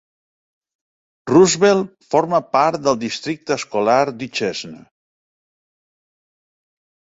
Roosevelt 1.31 1.91
forma 2.15 2.41
part 2.57 2.83
del 2.87 2.99
districte 3.05 3.57
escolar 3.59 4.01
Duchesne. 4.11 4.83